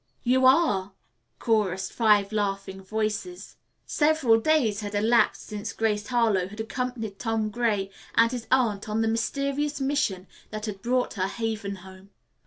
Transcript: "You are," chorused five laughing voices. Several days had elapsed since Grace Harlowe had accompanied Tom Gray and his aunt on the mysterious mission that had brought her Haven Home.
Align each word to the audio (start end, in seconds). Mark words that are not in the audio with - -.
"You 0.23 0.47
are," 0.47 0.93
chorused 1.37 1.93
five 1.93 2.31
laughing 2.31 2.81
voices. 2.81 3.57
Several 3.85 4.39
days 4.39 4.79
had 4.79 4.95
elapsed 4.95 5.43
since 5.45 5.73
Grace 5.73 6.07
Harlowe 6.07 6.47
had 6.47 6.59
accompanied 6.59 7.19
Tom 7.19 7.51
Gray 7.51 7.91
and 8.15 8.31
his 8.31 8.47
aunt 8.49 8.89
on 8.89 9.01
the 9.01 9.07
mysterious 9.07 9.79
mission 9.79 10.25
that 10.49 10.65
had 10.65 10.81
brought 10.81 11.13
her 11.13 11.27
Haven 11.27 11.75
Home. 11.85 12.09